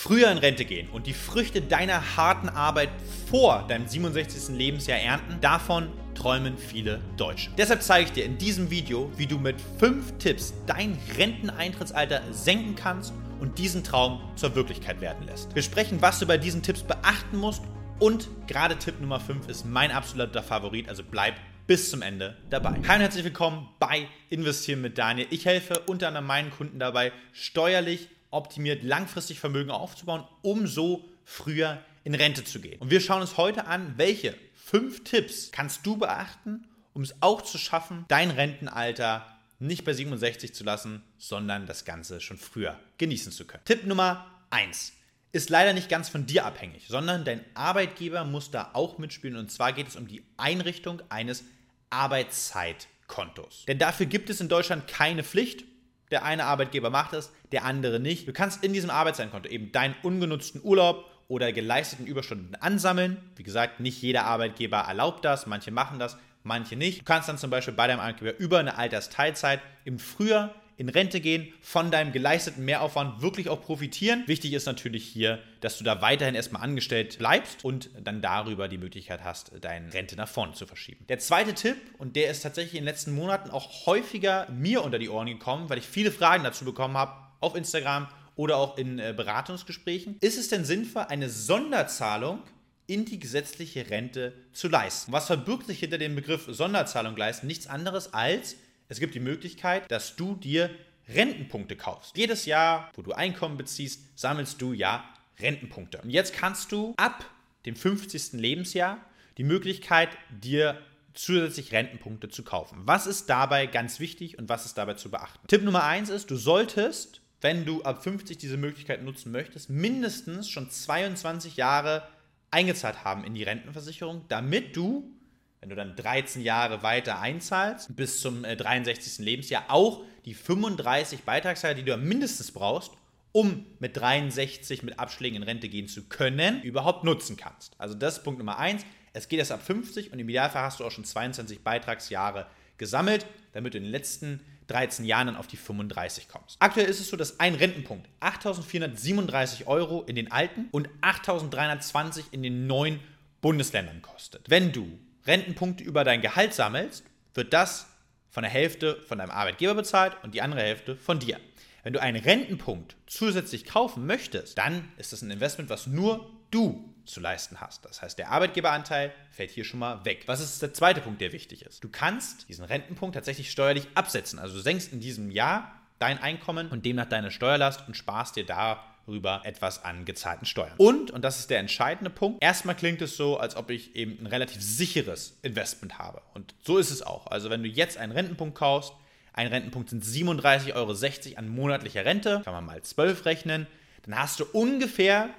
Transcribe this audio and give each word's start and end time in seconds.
früher 0.00 0.30
in 0.30 0.38
Rente 0.38 0.64
gehen 0.64 0.88
und 0.88 1.06
die 1.06 1.12
Früchte 1.12 1.60
deiner 1.60 2.16
harten 2.16 2.48
Arbeit 2.48 2.88
vor 3.28 3.66
deinem 3.68 3.86
67. 3.86 4.56
Lebensjahr 4.56 4.98
ernten, 4.98 5.38
davon 5.42 5.90
träumen 6.14 6.56
viele 6.56 7.02
Deutsche. 7.18 7.50
Deshalb 7.58 7.82
zeige 7.82 8.06
ich 8.06 8.12
dir 8.12 8.24
in 8.24 8.38
diesem 8.38 8.70
Video, 8.70 9.12
wie 9.18 9.26
du 9.26 9.36
mit 9.36 9.56
fünf 9.78 10.16
Tipps 10.16 10.54
dein 10.66 10.98
Renteneintrittsalter 11.18 12.22
senken 12.30 12.76
kannst 12.76 13.12
und 13.40 13.58
diesen 13.58 13.84
Traum 13.84 14.22
zur 14.36 14.54
Wirklichkeit 14.54 15.02
werden 15.02 15.26
lässt. 15.26 15.54
Wir 15.54 15.62
sprechen, 15.62 16.00
was 16.00 16.18
du 16.18 16.26
bei 16.26 16.38
diesen 16.38 16.62
Tipps 16.62 16.82
beachten 16.82 17.36
musst 17.36 17.62
und 17.98 18.30
gerade 18.46 18.76
Tipp 18.78 19.02
Nummer 19.02 19.20
5 19.20 19.48
ist 19.48 19.66
mein 19.66 19.90
absoluter 19.90 20.42
Favorit, 20.42 20.88
also 20.88 21.02
bleib 21.02 21.34
bis 21.66 21.90
zum 21.90 22.00
Ende 22.00 22.38
dabei. 22.48 22.70
Hi 22.88 22.96
und 22.96 23.02
herzlich 23.02 23.24
willkommen 23.24 23.68
bei 23.78 24.08
Investieren 24.30 24.80
mit 24.80 24.96
Daniel. 24.96 25.26
Ich 25.28 25.44
helfe 25.44 25.78
unter 25.80 26.08
anderem 26.08 26.26
meinen 26.26 26.50
Kunden 26.50 26.78
dabei, 26.78 27.12
steuerlich 27.32 28.08
optimiert 28.30 28.82
langfristig 28.82 29.40
Vermögen 29.40 29.70
aufzubauen, 29.70 30.24
um 30.42 30.66
so 30.66 31.04
früher 31.24 31.82
in 32.04 32.14
Rente 32.14 32.44
zu 32.44 32.60
gehen. 32.60 32.80
Und 32.80 32.90
wir 32.90 33.00
schauen 33.00 33.20
uns 33.20 33.36
heute 33.36 33.66
an, 33.66 33.94
welche 33.96 34.34
fünf 34.54 35.04
Tipps 35.04 35.50
kannst 35.52 35.84
du 35.86 35.96
beachten, 35.96 36.66
um 36.92 37.02
es 37.02 37.14
auch 37.20 37.42
zu 37.42 37.58
schaffen, 37.58 38.04
dein 38.08 38.30
Rentenalter 38.30 39.26
nicht 39.58 39.84
bei 39.84 39.92
67 39.92 40.54
zu 40.54 40.64
lassen, 40.64 41.02
sondern 41.18 41.66
das 41.66 41.84
Ganze 41.84 42.20
schon 42.20 42.38
früher 42.38 42.78
genießen 42.98 43.32
zu 43.32 43.46
können. 43.46 43.64
Tipp 43.64 43.84
Nummer 43.84 44.26
1 44.50 44.92
ist 45.32 45.50
leider 45.50 45.72
nicht 45.72 45.88
ganz 45.88 46.08
von 46.08 46.26
dir 46.26 46.44
abhängig, 46.44 46.86
sondern 46.88 47.24
dein 47.24 47.44
Arbeitgeber 47.54 48.24
muss 48.24 48.50
da 48.50 48.70
auch 48.72 48.98
mitspielen. 48.98 49.36
Und 49.36 49.50
zwar 49.50 49.72
geht 49.72 49.88
es 49.88 49.96
um 49.96 50.08
die 50.08 50.24
Einrichtung 50.36 51.02
eines 51.08 51.44
Arbeitszeitkontos. 51.90 53.64
Denn 53.68 53.78
dafür 53.78 54.06
gibt 54.06 54.30
es 54.30 54.40
in 54.40 54.48
Deutschland 54.48 54.88
keine 54.88 55.22
Pflicht. 55.22 55.64
Der 56.10 56.24
eine 56.24 56.44
Arbeitgeber 56.44 56.90
macht 56.90 57.12
es, 57.12 57.32
der 57.52 57.64
andere 57.64 58.00
nicht. 58.00 58.26
Du 58.26 58.32
kannst 58.32 58.64
in 58.64 58.72
diesem 58.72 58.90
Arbeitszeitkonto 58.90 59.48
eben 59.48 59.72
deinen 59.72 59.94
ungenutzten 60.02 60.60
Urlaub 60.62 61.04
oder 61.28 61.52
geleisteten 61.52 62.06
Überstunden 62.06 62.56
ansammeln. 62.56 63.16
Wie 63.36 63.44
gesagt, 63.44 63.78
nicht 63.78 64.02
jeder 64.02 64.24
Arbeitgeber 64.24 64.78
erlaubt 64.78 65.24
das, 65.24 65.46
manche 65.46 65.70
machen 65.70 66.00
das, 66.00 66.18
manche 66.42 66.74
nicht. 66.74 67.00
Du 67.00 67.04
kannst 67.04 67.28
dann 67.28 67.38
zum 67.38 67.50
Beispiel 67.50 67.74
bei 67.74 67.86
deinem 67.86 68.00
Arbeitgeber 68.00 68.36
über 68.38 68.58
eine 68.58 68.76
Altersteilzeit 68.76 69.60
im 69.84 69.98
Frühjahr 70.00 70.54
in 70.80 70.88
Rente 70.88 71.20
gehen, 71.20 71.52
von 71.60 71.90
deinem 71.90 72.10
geleisteten 72.10 72.64
Mehraufwand 72.64 73.20
wirklich 73.20 73.50
auch 73.50 73.60
profitieren. 73.60 74.24
Wichtig 74.26 74.54
ist 74.54 74.64
natürlich 74.64 75.04
hier, 75.04 75.38
dass 75.60 75.76
du 75.76 75.84
da 75.84 76.00
weiterhin 76.00 76.34
erstmal 76.34 76.62
angestellt 76.62 77.18
bleibst 77.18 77.66
und 77.66 77.90
dann 78.02 78.22
darüber 78.22 78.66
die 78.66 78.78
Möglichkeit 78.78 79.22
hast, 79.22 79.52
deine 79.60 79.92
Rente 79.92 80.16
nach 80.16 80.26
vorne 80.26 80.54
zu 80.54 80.66
verschieben. 80.66 81.04
Der 81.10 81.18
zweite 81.18 81.52
Tipp, 81.52 81.76
und 81.98 82.16
der 82.16 82.30
ist 82.30 82.40
tatsächlich 82.40 82.76
in 82.76 82.80
den 82.80 82.86
letzten 82.86 83.14
Monaten 83.14 83.50
auch 83.50 83.84
häufiger 83.84 84.48
mir 84.50 84.82
unter 84.82 84.98
die 84.98 85.10
Ohren 85.10 85.26
gekommen, 85.26 85.68
weil 85.68 85.76
ich 85.76 85.84
viele 85.84 86.10
Fragen 86.10 86.44
dazu 86.44 86.64
bekommen 86.64 86.96
habe 86.96 87.12
auf 87.40 87.56
Instagram 87.56 88.08
oder 88.34 88.56
auch 88.56 88.78
in 88.78 88.98
äh, 88.98 89.12
Beratungsgesprächen. 89.14 90.16
Ist 90.22 90.38
es 90.38 90.48
denn 90.48 90.64
sinnvoll, 90.64 91.04
eine 91.10 91.28
Sonderzahlung 91.28 92.40
in 92.86 93.04
die 93.04 93.20
gesetzliche 93.20 93.90
Rente 93.90 94.32
zu 94.54 94.68
leisten? 94.68 95.12
Was 95.12 95.26
verbirgt 95.26 95.66
sich 95.66 95.80
hinter 95.80 95.98
dem 95.98 96.14
Begriff 96.14 96.46
Sonderzahlung 96.48 97.18
leisten? 97.18 97.48
Nichts 97.48 97.66
anderes 97.66 98.14
als 98.14 98.56
es 98.90 98.98
gibt 98.98 99.14
die 99.14 99.20
Möglichkeit, 99.20 99.90
dass 99.90 100.16
du 100.16 100.34
dir 100.34 100.68
Rentenpunkte 101.08 101.76
kaufst. 101.76 102.16
Jedes 102.16 102.44
Jahr, 102.44 102.90
wo 102.94 103.02
du 103.02 103.12
Einkommen 103.12 103.56
beziehst, 103.56 104.02
sammelst 104.18 104.60
du 104.60 104.72
ja 104.72 105.04
Rentenpunkte. 105.38 106.00
Und 106.02 106.10
jetzt 106.10 106.34
kannst 106.34 106.72
du 106.72 106.92
ab 106.96 107.24
dem 107.66 107.76
50. 107.76 108.32
Lebensjahr 108.32 108.98
die 109.38 109.44
Möglichkeit, 109.44 110.10
dir 110.30 110.76
zusätzlich 111.14 111.72
Rentenpunkte 111.72 112.28
zu 112.28 112.42
kaufen. 112.42 112.82
Was 112.84 113.06
ist 113.06 113.30
dabei 113.30 113.66
ganz 113.66 114.00
wichtig 114.00 114.38
und 114.38 114.48
was 114.48 114.66
ist 114.66 114.76
dabei 114.76 114.94
zu 114.94 115.10
beachten? 115.10 115.46
Tipp 115.46 115.62
Nummer 115.62 115.84
1 115.84 116.08
ist, 116.08 116.30
du 116.30 116.36
solltest, 116.36 117.20
wenn 117.40 117.64
du 117.64 117.82
ab 117.82 118.02
50 118.02 118.38
diese 118.38 118.56
Möglichkeit 118.56 119.04
nutzen 119.04 119.30
möchtest, 119.30 119.70
mindestens 119.70 120.48
schon 120.50 120.68
22 120.68 121.56
Jahre 121.56 122.08
eingezahlt 122.50 123.04
haben 123.04 123.22
in 123.22 123.34
die 123.34 123.44
Rentenversicherung, 123.44 124.24
damit 124.28 124.76
du 124.76 125.12
wenn 125.60 125.68
du 125.68 125.76
dann 125.76 125.94
13 125.94 126.42
Jahre 126.42 126.82
weiter 126.82 127.20
einzahlst, 127.20 127.94
bis 127.94 128.20
zum 128.20 128.42
63. 128.42 129.18
Äh, 129.18 129.22
Lebensjahr, 129.22 129.64
auch 129.68 130.02
die 130.24 130.34
35 130.34 131.22
Beitragsjahre, 131.22 131.74
die 131.74 131.84
du 131.84 131.96
mindestens 131.96 132.50
brauchst, 132.50 132.92
um 133.32 133.66
mit 133.78 133.96
63 133.96 134.82
mit 134.82 134.98
Abschlägen 134.98 135.36
in 135.36 135.42
Rente 135.42 135.68
gehen 135.68 135.86
zu 135.86 136.04
können, 136.04 136.62
überhaupt 136.62 137.04
nutzen 137.04 137.36
kannst. 137.36 137.74
Also 137.78 137.94
das 137.94 138.18
ist 138.18 138.24
Punkt 138.24 138.38
Nummer 138.38 138.58
1. 138.58 138.84
Es 139.12 139.28
geht 139.28 139.38
erst 139.38 139.52
ab 139.52 139.62
50 139.62 140.12
und 140.12 140.18
im 140.18 140.28
Idealfall 140.28 140.62
hast 140.62 140.80
du 140.80 140.84
auch 140.84 140.90
schon 140.90 141.04
22 141.04 141.62
Beitragsjahre 141.62 142.46
gesammelt, 142.78 143.26
damit 143.52 143.74
du 143.74 143.78
in 143.78 143.84
den 143.84 143.92
letzten 143.92 144.40
13 144.68 145.04
Jahren 145.04 145.26
dann 145.26 145.36
auf 145.36 145.48
die 145.48 145.56
35 145.56 146.28
kommst. 146.28 146.56
Aktuell 146.60 146.86
ist 146.86 147.00
es 147.00 147.08
so, 147.08 147.16
dass 147.16 147.40
ein 147.40 147.54
Rentenpunkt 147.54 148.08
8.437 148.20 149.66
Euro 149.66 150.04
in 150.04 150.14
den 150.14 150.30
alten 150.30 150.68
und 150.70 150.88
8.320 151.02 152.24
in 152.30 152.42
den 152.42 152.66
neuen 152.66 153.00
Bundesländern 153.40 154.00
kostet. 154.00 154.48
Wenn 154.48 154.72
du 154.72 154.98
Rentenpunkte 155.26 155.84
über 155.84 156.04
dein 156.04 156.22
Gehalt 156.22 156.54
sammelst, 156.54 157.04
wird 157.34 157.52
das 157.52 157.86
von 158.28 158.42
der 158.42 158.52
Hälfte 158.52 159.00
von 159.02 159.18
deinem 159.18 159.30
Arbeitgeber 159.30 159.74
bezahlt 159.74 160.16
und 160.22 160.34
die 160.34 160.42
andere 160.42 160.62
Hälfte 160.62 160.96
von 160.96 161.18
dir. 161.18 161.38
Wenn 161.82 161.92
du 161.92 162.00
einen 162.00 162.22
Rentenpunkt 162.22 162.96
zusätzlich 163.06 163.64
kaufen 163.64 164.06
möchtest, 164.06 164.58
dann 164.58 164.90
ist 164.98 165.12
das 165.12 165.22
ein 165.22 165.30
Investment, 165.30 165.70
was 165.70 165.86
nur 165.86 166.30
du 166.50 166.94
zu 167.06 167.20
leisten 167.20 167.60
hast. 167.60 167.84
Das 167.84 168.02
heißt, 168.02 168.18
der 168.18 168.30
Arbeitgeberanteil 168.30 169.12
fällt 169.30 169.50
hier 169.50 169.64
schon 169.64 169.80
mal 169.80 170.04
weg. 170.04 170.24
Was 170.26 170.40
ist 170.40 170.62
der 170.62 170.74
zweite 170.74 171.00
Punkt, 171.00 171.20
der 171.20 171.32
wichtig 171.32 171.62
ist? 171.62 171.82
Du 171.82 171.88
kannst 171.88 172.48
diesen 172.48 172.64
Rentenpunkt 172.64 173.14
tatsächlich 173.14 173.50
steuerlich 173.50 173.88
absetzen. 173.94 174.38
Also 174.38 174.56
du 174.56 174.60
senkst 174.60 174.92
in 174.92 175.00
diesem 175.00 175.30
Jahr 175.30 175.72
dein 175.98 176.18
Einkommen 176.18 176.68
und 176.68 176.84
demnach 176.84 177.06
deine 177.06 177.30
Steuerlast 177.30 177.86
und 177.86 177.96
sparst 177.96 178.36
dir 178.36 178.46
da 178.46 178.84
rüber 179.10 179.42
etwas 179.44 179.84
an 179.84 180.04
gezahlten 180.04 180.46
Steuern. 180.46 180.72
Und, 180.78 181.10
und 181.10 181.22
das 181.22 181.38
ist 181.38 181.50
der 181.50 181.58
entscheidende 181.58 182.10
Punkt, 182.10 182.42
erstmal 182.42 182.74
klingt 182.74 183.02
es 183.02 183.16
so, 183.16 183.38
als 183.38 183.56
ob 183.56 183.70
ich 183.70 183.94
eben 183.94 184.18
ein 184.20 184.26
relativ 184.26 184.62
sicheres 184.62 185.38
Investment 185.42 185.98
habe. 185.98 186.22
Und 186.32 186.54
so 186.62 186.78
ist 186.78 186.90
es 186.90 187.02
auch. 187.02 187.26
Also 187.26 187.50
wenn 187.50 187.62
du 187.62 187.68
jetzt 187.68 187.98
einen 187.98 188.12
Rentenpunkt 188.12 188.56
kaufst, 188.56 188.94
ein 189.32 189.48
Rentenpunkt 189.48 189.90
sind 189.90 190.04
37,60 190.04 190.74
Euro 190.74 191.38
an 191.38 191.48
monatlicher 191.48 192.04
Rente, 192.04 192.40
kann 192.44 192.54
man 192.54 192.64
mal 192.64 192.82
12 192.82 193.24
rechnen, 193.26 193.66
dann 194.02 194.18
hast 194.18 194.40
du 194.40 194.44
ungefähr 194.52 195.30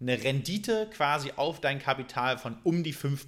eine 0.00 0.22
Rendite 0.22 0.88
quasi 0.94 1.32
auf 1.36 1.60
dein 1.60 1.78
Kapital 1.78 2.38
von 2.38 2.56
um 2.64 2.82
die 2.82 2.94
5%. 2.94 3.26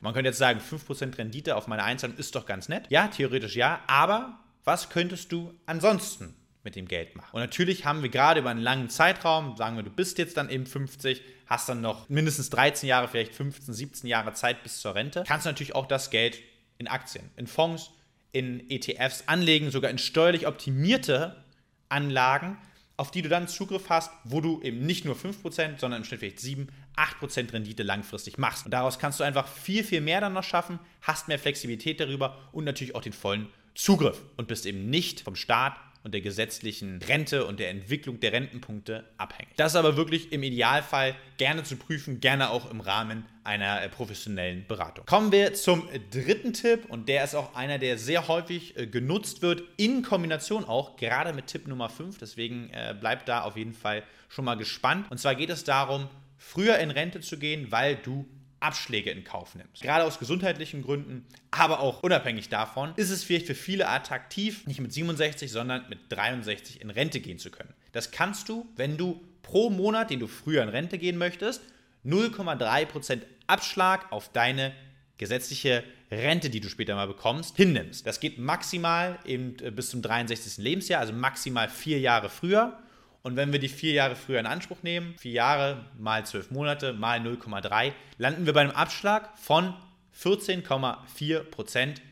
Man 0.00 0.14
könnte 0.14 0.28
jetzt 0.28 0.38
sagen, 0.38 0.60
5% 0.60 1.18
Rendite 1.18 1.56
auf 1.56 1.66
meine 1.66 1.82
Einzahlung 1.82 2.16
ist 2.16 2.34
doch 2.34 2.46
ganz 2.46 2.68
nett. 2.68 2.86
Ja, 2.90 3.08
theoretisch 3.08 3.56
ja, 3.56 3.80
aber 3.86 4.38
was 4.64 4.88
könntest 4.88 5.32
du 5.32 5.52
ansonsten 5.66 6.36
mit 6.64 6.76
dem 6.76 6.86
Geld 6.86 7.16
machen. 7.16 7.34
Und 7.34 7.40
natürlich 7.40 7.84
haben 7.84 8.02
wir 8.02 8.08
gerade 8.08 8.40
über 8.40 8.50
einen 8.50 8.60
langen 8.60 8.88
Zeitraum, 8.88 9.56
sagen 9.56 9.76
wir, 9.76 9.82
du 9.82 9.90
bist 9.90 10.18
jetzt 10.18 10.36
dann 10.36 10.48
eben 10.48 10.66
50, 10.66 11.22
hast 11.46 11.68
dann 11.68 11.80
noch 11.80 12.08
mindestens 12.08 12.50
13 12.50 12.88
Jahre, 12.88 13.08
vielleicht 13.08 13.34
15, 13.34 13.74
17 13.74 14.08
Jahre 14.08 14.32
Zeit 14.32 14.62
bis 14.62 14.80
zur 14.80 14.94
Rente, 14.94 15.24
kannst 15.26 15.46
du 15.46 15.50
natürlich 15.50 15.74
auch 15.74 15.86
das 15.86 16.10
Geld 16.10 16.38
in 16.78 16.88
Aktien, 16.88 17.30
in 17.36 17.46
Fonds, 17.46 17.90
in 18.32 18.68
ETFs 18.70 19.24
anlegen, 19.26 19.70
sogar 19.70 19.90
in 19.90 19.98
steuerlich 19.98 20.46
optimierte 20.46 21.44
Anlagen, 21.88 22.58
auf 22.96 23.10
die 23.10 23.22
du 23.22 23.28
dann 23.28 23.48
Zugriff 23.48 23.88
hast, 23.88 24.10
wo 24.24 24.40
du 24.40 24.60
eben 24.62 24.86
nicht 24.86 25.04
nur 25.04 25.16
5%, 25.16 25.78
sondern 25.78 26.02
im 26.02 26.04
Schnitt 26.04 26.20
vielleicht 26.20 26.40
7, 26.40 26.68
8% 26.96 27.52
Rendite 27.52 27.82
langfristig 27.82 28.38
machst. 28.38 28.64
Und 28.64 28.72
daraus 28.72 28.98
kannst 28.98 29.18
du 29.18 29.24
einfach 29.24 29.48
viel, 29.48 29.82
viel 29.82 30.00
mehr 30.00 30.20
dann 30.20 30.34
noch 30.34 30.44
schaffen, 30.44 30.78
hast 31.00 31.28
mehr 31.28 31.38
Flexibilität 31.38 32.00
darüber 32.00 32.38
und 32.52 32.64
natürlich 32.64 32.94
auch 32.94 33.02
den 33.02 33.12
vollen 33.12 33.48
Zugriff 33.74 34.22
und 34.36 34.48
bist 34.48 34.66
eben 34.66 34.90
nicht 34.90 35.20
vom 35.20 35.34
Staat 35.34 35.76
und 36.04 36.12
der 36.14 36.20
gesetzlichen 36.20 37.00
Rente 37.02 37.46
und 37.46 37.60
der 37.60 37.70
Entwicklung 37.70 38.20
der 38.20 38.32
Rentenpunkte 38.32 39.04
abhängig. 39.18 39.54
Das 39.56 39.72
ist 39.72 39.76
aber 39.76 39.96
wirklich 39.96 40.32
im 40.32 40.42
Idealfall 40.42 41.14
gerne 41.38 41.62
zu 41.62 41.76
prüfen, 41.76 42.20
gerne 42.20 42.50
auch 42.50 42.70
im 42.70 42.80
Rahmen 42.80 43.24
einer 43.44 43.82
äh, 43.82 43.88
professionellen 43.88 44.66
Beratung. 44.66 45.06
Kommen 45.06 45.32
wir 45.32 45.54
zum 45.54 45.88
dritten 46.10 46.52
Tipp 46.52 46.86
und 46.88 47.08
der 47.08 47.24
ist 47.24 47.34
auch 47.34 47.54
einer, 47.54 47.78
der 47.78 47.98
sehr 47.98 48.28
häufig 48.28 48.76
äh, 48.76 48.86
genutzt 48.86 49.42
wird, 49.42 49.62
in 49.76 50.02
Kombination 50.02 50.64
auch, 50.64 50.96
gerade 50.96 51.32
mit 51.32 51.46
Tipp 51.46 51.66
Nummer 51.66 51.88
5. 51.88 52.18
Deswegen 52.18 52.70
äh, 52.70 52.94
bleibt 52.98 53.28
da 53.28 53.42
auf 53.42 53.56
jeden 53.56 53.74
Fall 53.74 54.02
schon 54.28 54.44
mal 54.44 54.56
gespannt. 54.56 55.10
Und 55.10 55.18
zwar 55.18 55.34
geht 55.34 55.50
es 55.50 55.64
darum, 55.64 56.08
früher 56.36 56.78
in 56.78 56.90
Rente 56.90 57.20
zu 57.20 57.38
gehen, 57.38 57.70
weil 57.70 57.96
du 57.96 58.26
Abschläge 58.62 59.10
in 59.10 59.24
Kauf 59.24 59.54
nimmst. 59.54 59.82
Gerade 59.82 60.04
aus 60.04 60.18
gesundheitlichen 60.18 60.82
Gründen, 60.82 61.26
aber 61.50 61.80
auch 61.80 62.02
unabhängig 62.02 62.48
davon, 62.48 62.92
ist 62.96 63.10
es 63.10 63.24
vielleicht 63.24 63.46
für 63.46 63.54
viele 63.54 63.88
attraktiv, 63.88 64.66
nicht 64.66 64.80
mit 64.80 64.92
67, 64.92 65.50
sondern 65.50 65.88
mit 65.88 65.98
63 66.10 66.80
in 66.80 66.90
Rente 66.90 67.20
gehen 67.20 67.38
zu 67.38 67.50
können. 67.50 67.74
Das 67.92 68.10
kannst 68.10 68.48
du, 68.48 68.66
wenn 68.76 68.96
du 68.96 69.20
pro 69.42 69.70
Monat, 69.70 70.10
den 70.10 70.20
du 70.20 70.26
früher 70.26 70.62
in 70.62 70.68
Rente 70.68 70.98
gehen 70.98 71.18
möchtest, 71.18 71.62
0,3% 72.04 73.20
Abschlag 73.46 74.10
auf 74.10 74.30
deine 74.32 74.72
gesetzliche 75.18 75.84
Rente, 76.10 76.50
die 76.50 76.60
du 76.60 76.68
später 76.68 76.94
mal 76.94 77.06
bekommst, 77.06 77.56
hinnimmst. 77.56 78.06
Das 78.06 78.20
geht 78.20 78.38
maximal 78.38 79.18
eben 79.24 79.56
äh, 79.62 79.70
bis 79.70 79.90
zum 79.90 80.02
63. 80.02 80.58
Lebensjahr, 80.58 81.00
also 81.00 81.12
maximal 81.12 81.68
vier 81.68 82.00
Jahre 82.00 82.28
früher. 82.28 82.78
Und 83.22 83.36
wenn 83.36 83.52
wir 83.52 83.60
die 83.60 83.68
vier 83.68 83.92
Jahre 83.92 84.16
früher 84.16 84.40
in 84.40 84.46
Anspruch 84.46 84.82
nehmen, 84.82 85.14
vier 85.16 85.32
Jahre 85.32 85.84
mal 85.98 86.26
zwölf 86.26 86.50
Monate 86.50 86.92
mal 86.92 87.20
0,3, 87.20 87.92
landen 88.18 88.46
wir 88.46 88.52
bei 88.52 88.62
einem 88.62 88.72
Abschlag 88.72 89.38
von 89.38 89.74
14,4 90.20 91.44
Prozent 91.44 92.02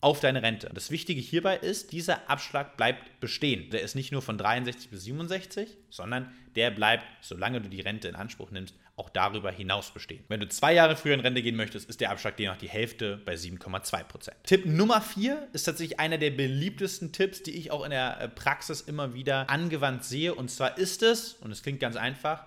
auf 0.00 0.20
deine 0.20 0.42
Rente. 0.42 0.70
Das 0.72 0.90
Wichtige 0.90 1.20
hierbei 1.20 1.56
ist, 1.56 1.92
dieser 1.92 2.30
Abschlag 2.30 2.76
bleibt 2.76 3.20
bestehen. 3.20 3.68
Der 3.70 3.82
ist 3.82 3.94
nicht 3.94 4.12
nur 4.12 4.22
von 4.22 4.38
63 4.38 4.90
bis 4.90 5.04
67, 5.04 5.76
sondern 5.90 6.32
der 6.56 6.70
bleibt, 6.70 7.04
solange 7.20 7.60
du 7.60 7.68
die 7.68 7.82
Rente 7.82 8.08
in 8.08 8.14
Anspruch 8.14 8.50
nimmst, 8.50 8.74
auch 8.96 9.10
darüber 9.10 9.50
hinaus 9.50 9.92
bestehen. 9.92 10.24
Wenn 10.28 10.40
du 10.40 10.48
zwei 10.48 10.74
Jahre 10.74 10.96
früher 10.96 11.14
in 11.14 11.20
Rente 11.20 11.42
gehen 11.42 11.56
möchtest, 11.56 11.88
ist 11.88 12.00
der 12.00 12.10
Abschlag 12.10 12.36
demnach 12.36 12.56
die 12.56 12.68
Hälfte 12.68 13.20
bei 13.24 13.34
7,2 13.34 14.04
Prozent. 14.04 14.36
Tipp 14.44 14.66
Nummer 14.66 15.00
4 15.00 15.48
ist 15.52 15.64
tatsächlich 15.64 16.00
einer 16.00 16.18
der 16.18 16.30
beliebtesten 16.30 17.12
Tipps, 17.12 17.42
die 17.42 17.52
ich 17.52 17.70
auch 17.70 17.84
in 17.84 17.90
der 17.90 18.20
äh, 18.20 18.28
Praxis 18.28 18.80
immer 18.80 19.14
wieder 19.14 19.48
angewandt 19.50 20.04
sehe. 20.04 20.34
Und 20.34 20.50
zwar 20.50 20.78
ist 20.78 21.02
es, 21.02 21.34
und 21.34 21.50
es 21.50 21.62
klingt 21.62 21.80
ganz 21.80 21.96
einfach, 21.96 22.46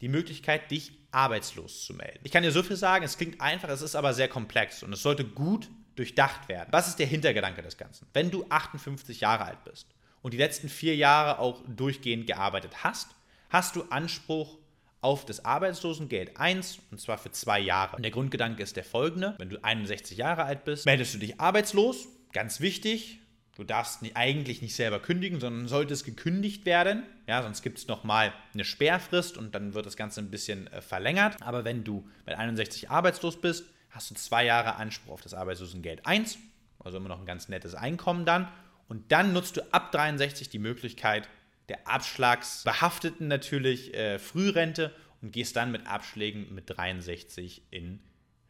die 0.00 0.08
Möglichkeit, 0.08 0.70
dich 0.70 0.92
arbeitslos 1.12 1.84
zu 1.84 1.94
melden. 1.94 2.20
Ich 2.24 2.32
kann 2.32 2.42
dir 2.42 2.52
so 2.52 2.62
viel 2.62 2.76
sagen, 2.76 3.04
es 3.04 3.16
klingt 3.16 3.40
einfach, 3.40 3.68
es 3.68 3.82
ist 3.82 3.94
aber 3.94 4.14
sehr 4.14 4.28
komplex 4.28 4.82
und 4.82 4.92
es 4.92 5.02
sollte 5.02 5.24
gut 5.24 5.68
durchdacht 5.96 6.48
werden. 6.48 6.68
Was 6.70 6.88
ist 6.88 6.98
der 6.98 7.06
Hintergedanke 7.06 7.62
des 7.62 7.76
Ganzen? 7.76 8.06
Wenn 8.12 8.30
du 8.30 8.46
58 8.48 9.20
Jahre 9.20 9.44
alt 9.44 9.64
bist 9.64 9.88
und 10.22 10.32
die 10.34 10.38
letzten 10.38 10.68
vier 10.68 10.96
Jahre 10.96 11.38
auch 11.38 11.62
durchgehend 11.66 12.26
gearbeitet 12.26 12.84
hast, 12.84 13.10
hast 13.50 13.76
du 13.76 13.82
Anspruch 13.90 14.58
auf 15.02 15.26
das 15.26 15.44
Arbeitslosengeld 15.44 16.38
1 16.38 16.78
und 16.90 17.00
zwar 17.00 17.18
für 17.18 17.32
zwei 17.32 17.60
Jahre. 17.60 17.96
Und 17.96 18.02
der 18.02 18.12
Grundgedanke 18.12 18.62
ist 18.62 18.76
der 18.76 18.84
folgende: 18.84 19.34
Wenn 19.38 19.50
du 19.50 19.62
61 19.62 20.16
Jahre 20.16 20.44
alt 20.44 20.64
bist, 20.64 20.86
meldest 20.86 21.14
du 21.14 21.18
dich 21.18 21.40
arbeitslos. 21.40 22.08
Ganz 22.32 22.60
wichtig, 22.60 23.18
du 23.56 23.64
darfst 23.64 24.00
eigentlich 24.14 24.62
nicht 24.62 24.74
selber 24.74 25.00
kündigen, 25.00 25.40
sondern 25.40 25.68
sollte 25.68 25.92
es 25.92 26.04
gekündigt 26.04 26.64
werden. 26.64 27.02
Ja, 27.26 27.42
sonst 27.42 27.62
gibt 27.62 27.78
es 27.78 27.88
nochmal 27.88 28.32
eine 28.54 28.64
Sperrfrist 28.64 29.36
und 29.36 29.54
dann 29.54 29.74
wird 29.74 29.86
das 29.86 29.96
Ganze 29.96 30.20
ein 30.20 30.30
bisschen 30.30 30.68
äh, 30.68 30.80
verlängert. 30.80 31.42
Aber 31.42 31.64
wenn 31.64 31.84
du 31.84 32.08
bei 32.24 32.38
61 32.38 32.88
arbeitslos 32.88 33.40
bist, 33.40 33.64
hast 33.92 34.10
du 34.10 34.14
zwei 34.14 34.44
Jahre 34.44 34.76
Anspruch 34.76 35.12
auf 35.12 35.20
das 35.22 35.34
Arbeitslosengeld 35.34 36.04
1, 36.06 36.38
also 36.80 36.96
immer 36.96 37.08
noch 37.08 37.20
ein 37.20 37.26
ganz 37.26 37.48
nettes 37.48 37.74
Einkommen 37.74 38.24
dann. 38.24 38.48
Und 38.88 39.12
dann 39.12 39.32
nutzt 39.32 39.56
du 39.56 39.72
ab 39.72 39.92
63 39.92 40.48
die 40.48 40.58
Möglichkeit 40.58 41.28
der 41.68 41.86
abschlagsbehafteten 41.86 43.28
natürlich 43.28 43.94
äh, 43.94 44.18
Frührente 44.18 44.92
und 45.20 45.30
gehst 45.30 45.56
dann 45.56 45.70
mit 45.70 45.86
Abschlägen 45.86 46.52
mit 46.52 46.68
63 46.68 47.62
in 47.70 48.00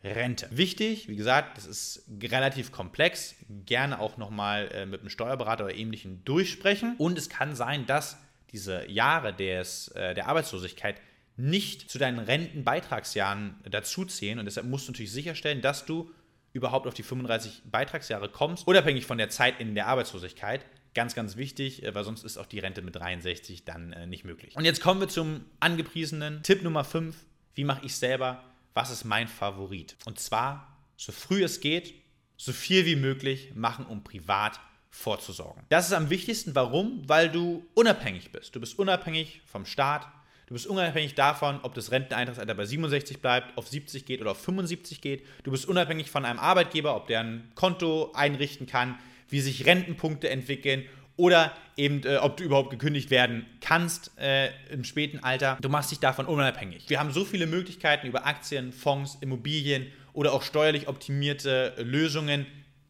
Rente. 0.02 0.48
Wichtig, 0.50 1.08
wie 1.08 1.16
gesagt, 1.16 1.56
das 1.56 1.66
ist 1.66 2.04
relativ 2.20 2.72
komplex, 2.72 3.36
gerne 3.48 4.00
auch 4.00 4.16
nochmal 4.16 4.68
äh, 4.72 4.86
mit 4.86 5.00
einem 5.00 5.10
Steuerberater 5.10 5.64
oder 5.64 5.74
ähnlichem 5.74 6.24
durchsprechen. 6.24 6.96
Und 6.98 7.18
es 7.18 7.28
kann 7.28 7.54
sein, 7.54 7.86
dass 7.86 8.18
diese 8.50 8.88
Jahre 8.90 9.32
des, 9.32 9.88
äh, 9.88 10.14
der 10.14 10.28
Arbeitslosigkeit 10.28 11.00
nicht 11.36 11.90
zu 11.90 11.98
deinen 11.98 12.18
Rentenbeitragsjahren 12.18 13.56
dazuzählen. 13.70 14.38
Und 14.38 14.44
deshalb 14.44 14.66
musst 14.66 14.88
du 14.88 14.92
natürlich 14.92 15.12
sicherstellen, 15.12 15.62
dass 15.62 15.86
du 15.86 16.10
überhaupt 16.52 16.86
auf 16.86 16.94
die 16.94 17.02
35 17.02 17.62
Beitragsjahre 17.70 18.28
kommst, 18.28 18.66
unabhängig 18.66 19.06
von 19.06 19.18
der 19.18 19.30
Zeit 19.30 19.60
in 19.60 19.74
der 19.74 19.86
Arbeitslosigkeit. 19.86 20.64
Ganz, 20.94 21.14
ganz 21.14 21.36
wichtig, 21.36 21.82
äh, 21.82 21.94
weil 21.94 22.04
sonst 22.04 22.22
ist 22.22 22.36
auch 22.36 22.46
die 22.46 22.58
Rente 22.58 22.82
mit 22.82 22.94
63 22.94 23.64
dann 23.64 23.92
äh, 23.92 24.06
nicht 24.06 24.24
möglich. 24.24 24.54
Und 24.56 24.66
jetzt 24.66 24.82
kommen 24.82 25.00
wir 25.00 25.08
zum 25.08 25.44
angepriesenen 25.58 26.42
Tipp 26.42 26.62
Nummer 26.62 26.84
5. 26.84 27.16
Wie 27.54 27.64
mache 27.64 27.86
ich 27.86 27.96
selber? 27.96 28.44
Was 28.74 28.90
ist 28.90 29.04
mein 29.04 29.28
Favorit? 29.28 29.96
Und 30.04 30.20
zwar, 30.20 30.76
so 30.96 31.12
früh 31.12 31.42
es 31.42 31.60
geht, 31.60 31.94
so 32.36 32.52
viel 32.52 32.84
wie 32.84 32.96
möglich 32.96 33.52
machen, 33.54 33.86
um 33.86 34.04
privat 34.04 34.60
vorzusorgen. 34.90 35.64
Das 35.70 35.86
ist 35.86 35.94
am 35.94 36.10
wichtigsten. 36.10 36.54
Warum? 36.54 37.08
Weil 37.08 37.30
du 37.30 37.66
unabhängig 37.74 38.30
bist. 38.30 38.54
Du 38.54 38.60
bist 38.60 38.78
unabhängig 38.78 39.40
vom 39.46 39.64
Staat, 39.64 40.06
Du 40.52 40.54
bist 40.56 40.66
unabhängig 40.66 41.14
davon, 41.14 41.60
ob 41.62 41.72
das 41.72 41.92
Renteneintrittsalter 41.92 42.54
bei 42.54 42.66
67 42.66 43.22
bleibt, 43.22 43.56
auf 43.56 43.68
70 43.68 44.04
geht 44.04 44.20
oder 44.20 44.32
auf 44.32 44.38
75 44.42 45.00
geht. 45.00 45.24
Du 45.44 45.50
bist 45.50 45.66
unabhängig 45.66 46.10
von 46.10 46.26
einem 46.26 46.38
Arbeitgeber, 46.38 46.94
ob 46.94 47.06
der 47.06 47.20
ein 47.20 47.50
Konto 47.54 48.12
einrichten 48.12 48.66
kann, 48.66 48.98
wie 49.30 49.40
sich 49.40 49.64
Rentenpunkte 49.64 50.28
entwickeln 50.28 50.84
oder 51.16 51.56
eben, 51.78 52.04
äh, 52.04 52.18
ob 52.18 52.36
du 52.36 52.44
überhaupt 52.44 52.68
gekündigt 52.68 53.08
werden 53.08 53.46
kannst 53.62 54.10
äh, 54.18 54.50
im 54.70 54.84
späten 54.84 55.20
Alter. 55.20 55.56
Du 55.62 55.70
machst 55.70 55.90
dich 55.90 56.00
davon 56.00 56.26
unabhängig. 56.26 56.84
Wir 56.90 57.00
haben 57.00 57.12
so 57.12 57.24
viele 57.24 57.46
Möglichkeiten 57.46 58.06
über 58.06 58.26
Aktien, 58.26 58.74
Fonds, 58.74 59.16
Immobilien 59.22 59.86
oder 60.12 60.34
auch 60.34 60.42
steuerlich 60.42 60.86
optimierte 60.86 61.72
Lösungen, 61.78 62.44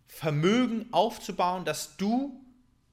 Vermögen 0.09 0.87
aufzubauen, 0.91 1.65
dass 1.65 1.97
du 1.97 2.42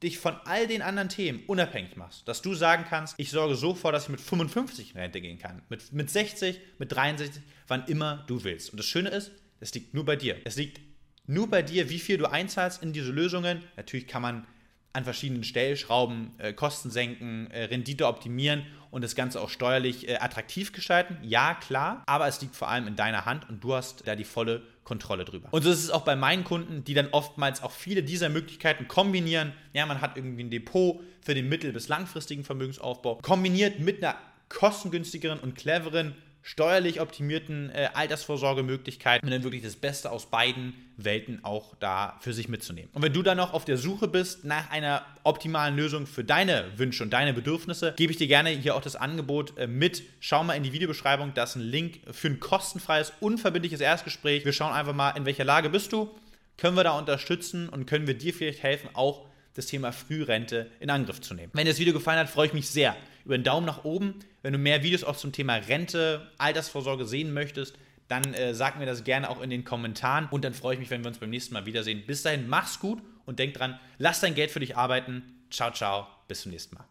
dich 0.02 0.18
von 0.18 0.36
all 0.46 0.68
den 0.68 0.82
anderen 0.82 1.10
Themen 1.10 1.44
unabhängig 1.48 1.98
machst, 1.98 2.28
dass 2.28 2.42
du 2.42 2.54
sagen 2.54 2.86
kannst, 2.88 3.16
ich 3.18 3.32
sorge 3.32 3.56
so 3.56 3.76
vor, 3.76 3.92
dass 3.92 4.04
ich 4.04 4.10
mit 4.10 4.22
55 4.22 4.96
in 4.96 5.02
Rente 5.02 5.22
gehen 5.22 5.40
kann, 5.40 5.62
mit, 5.70 5.92
mit 5.92 6.10
60, 6.10 6.60
mit 6.78 6.92
63, 6.92 7.42
wann 7.68 7.86
immer 7.86 8.24
du 8.28 8.44
willst. 8.44 8.72
Und 8.72 8.78
das 8.78 8.86
Schöne 8.86 9.10
ist, 9.10 9.32
es 9.60 9.74
liegt 9.74 9.94
nur 9.94 10.06
bei 10.06 10.16
dir. 10.16 10.38
Es 10.46 10.56
liegt 10.56 10.80
nur 11.28 11.50
bei 11.50 11.62
dir, 11.62 11.90
wie 11.90 12.00
viel 12.00 12.18
du 12.18 12.32
einzahlst 12.32 12.82
in 12.82 12.94
diese 12.94 13.12
Lösungen. 13.12 13.64
Natürlich 13.76 14.08
kann 14.08 14.22
man 14.22 14.48
an 14.94 15.04
verschiedenen 15.04 15.44
Stellschrauben 15.44 16.32
äh, 16.40 16.54
Kosten 16.54 16.90
senken, 16.90 17.52
äh, 17.52 17.66
Rendite 17.66 18.08
optimieren 18.08 18.66
und 18.90 19.04
das 19.04 19.16
Ganze 19.16 19.40
auch 19.40 19.50
steuerlich 19.50 20.08
äh, 20.10 20.16
attraktiv 20.16 20.72
gestalten. 20.72 21.18
Ja, 21.22 21.54
klar, 21.54 22.04
aber 22.08 22.28
es 22.28 22.42
liegt 22.42 22.56
vor 22.56 22.70
allem 22.70 22.88
in 22.88 22.96
deiner 22.96 23.26
Hand 23.26 23.48
und 23.50 23.64
du 23.64 23.76
hast 23.76 24.08
da 24.08 24.16
die 24.16 24.24
volle 24.24 24.64
Kontrolle 24.90 25.24
drüber. 25.24 25.50
Und 25.52 25.62
so 25.62 25.70
ist 25.70 25.84
es 25.84 25.92
auch 25.92 26.02
bei 26.02 26.16
meinen 26.16 26.44
Kunden, 26.44 26.84
die 26.84 26.96
dann 26.96 27.10
oftmals 27.12 27.62
auch 27.62 27.72
viele 27.72 28.02
dieser 28.02 28.28
Möglichkeiten 28.28 28.88
kombinieren. 28.88 29.54
Ja, 29.72 29.86
man 29.86 30.02
hat 30.02 30.18
irgendwie 30.18 30.44
ein 30.44 30.50
Depot 30.50 31.00
für 31.22 31.36
den 31.36 31.48
mittel- 31.48 31.72
bis 31.72 31.88
langfristigen 31.90 32.44
Vermögensaufbau, 32.44 33.20
kombiniert 33.22 33.80
mit 33.80 34.04
einer 34.04 34.16
kostengünstigeren 34.50 35.40
und 35.40 35.54
cleveren 35.56 36.16
steuerlich 36.50 37.00
optimierten 37.00 37.70
äh, 37.70 37.90
Altersvorsorgemöglichkeiten 37.94 39.28
und 39.28 39.32
dann 39.32 39.44
wirklich 39.44 39.62
das 39.62 39.76
Beste 39.76 40.12
aus 40.12 40.26
beiden 40.32 40.74
Welten 40.98 41.44
auch 41.44 41.76
da 41.80 42.18
für 42.22 42.34
sich 42.34 42.50
mitzunehmen. 42.50 42.90
Und 42.94 43.04
wenn 43.04 43.14
du 43.14 43.22
dann 43.22 43.38
noch 43.38 43.54
auf 43.54 43.66
der 43.66 43.78
Suche 43.78 44.08
bist 44.08 44.46
nach 44.46 44.72
einer 44.72 45.06
optimalen 45.24 45.76
Lösung 45.76 46.08
für 46.08 46.24
deine 46.24 46.66
Wünsche 46.76 47.04
und 47.04 47.12
deine 47.12 47.34
Bedürfnisse, 47.34 47.94
gebe 47.98 48.12
ich 48.12 48.18
dir 48.18 48.26
gerne 48.26 48.50
hier 48.50 48.76
auch 48.76 48.82
das 48.82 48.96
Angebot 48.96 49.60
äh, 49.60 49.68
mit. 49.68 50.02
Schau 50.22 50.44
mal 50.44 50.56
in 50.56 50.64
die 50.64 50.74
Videobeschreibung, 50.74 51.36
da 51.36 51.44
ist 51.44 51.56
ein 51.56 51.62
Link 51.62 52.00
für 52.12 52.30
ein 52.30 52.40
kostenfreies, 52.40 53.14
unverbindliches 53.20 53.80
Erstgespräch. 53.80 54.44
Wir 54.44 54.54
schauen 54.54 54.74
einfach 54.74 54.96
mal, 54.96 55.12
in 55.12 55.26
welcher 55.26 55.46
Lage 55.46 55.70
bist 55.70 55.94
du, 55.94 56.10
können 56.58 56.76
wir 56.76 56.84
da 56.84 56.98
unterstützen 56.98 57.70
und 57.70 57.86
können 57.86 58.08
wir 58.08 58.18
dir 58.18 58.34
vielleicht 58.34 58.64
helfen, 58.64 58.90
auch 58.94 59.28
das 59.54 59.68
Thema 59.68 59.92
Frührente 59.92 60.72
in 60.80 60.90
Angriff 60.90 61.22
zu 61.22 61.36
nehmen. 61.36 61.52
Wenn 61.54 61.66
dir 61.66 61.74
das 61.74 61.80
Video 61.80 61.94
gefallen 61.94 62.18
hat, 62.18 62.30
freue 62.30 62.48
ich 62.48 62.54
mich 62.54 62.70
sehr 62.70 62.96
über 63.30 63.36
einen 63.36 63.44
Daumen 63.44 63.68
nach 63.68 63.84
oben. 63.84 64.16
Wenn 64.42 64.54
du 64.54 64.60
mehr 64.60 64.82
Videos 64.82 65.04
auch 65.04 65.16
zum 65.16 65.32
Thema 65.32 65.56
Rente, 65.56 66.32
Altersvorsorge 66.40 67.06
sehen 67.06 67.32
möchtest, 67.32 67.78
dann 68.08 68.34
äh, 68.34 68.56
sag 68.56 68.80
mir 68.80 68.88
das 68.88 69.04
gerne 69.04 69.30
auch 69.30 69.40
in 69.40 69.52
den 69.52 69.64
Kommentaren 69.64 70.28
und 70.32 70.44
dann 70.44 70.56
freue 70.56 70.74
ich 70.74 70.80
mich, 70.80 70.90
wenn 70.90 71.04
wir 71.04 71.10
uns 71.10 71.20
beim 71.20 71.30
nächsten 71.30 71.54
Mal 71.54 71.68
wiedersehen. 71.68 72.04
Bis 72.08 72.24
dahin, 72.24 72.48
mach's 72.50 72.80
gut 72.80 73.04
und 73.28 73.38
denk 73.38 73.54
dran, 73.54 73.80
lass 74.00 74.20
dein 74.20 74.34
Geld 74.34 74.50
für 74.50 74.60
dich 74.60 74.76
arbeiten. 74.76 75.22
Ciao, 75.52 75.72
ciao, 75.72 76.08
bis 76.28 76.42
zum 76.42 76.52
nächsten 76.52 76.76
Mal. 76.76 76.86